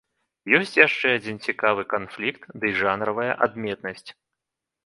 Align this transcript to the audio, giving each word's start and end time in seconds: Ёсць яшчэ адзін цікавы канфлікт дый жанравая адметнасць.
Ёсць 0.59 0.77
яшчэ 0.87 1.11
адзін 1.17 1.37
цікавы 1.51 1.85
канфлікт 1.93 2.49
дый 2.65 2.75
жанравая 2.81 3.29
адметнасць. 3.49 4.09